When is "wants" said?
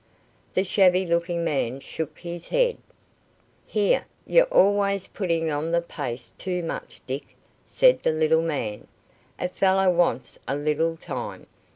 9.93-10.39